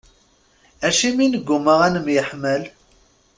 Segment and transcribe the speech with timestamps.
[0.87, 2.63] Acimi neggumma ad nemyeḥmal?